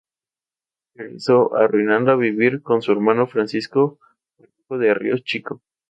Regresó, 0.95 1.55
arruinado, 1.55 2.09
a 2.09 2.15
vivir 2.15 2.63
con 2.63 2.81
su 2.81 2.91
hermano 2.91 3.27
Francisco, 3.27 3.99
párroco 4.35 4.79
de 4.79 4.95
Río 4.95 5.17
Chico. 5.19 5.61